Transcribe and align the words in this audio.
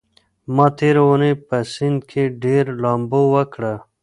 ما 0.55 0.65
تېره 0.77 1.01
اونۍ 1.07 1.33
په 1.47 1.57
سيند 1.73 1.99
کې 2.09 2.23
ډېره 2.43 2.71
لامبو 2.83 3.21
وکړه. 3.33 3.73